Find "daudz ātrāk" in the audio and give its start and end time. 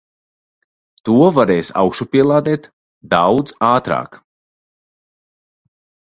3.13-4.19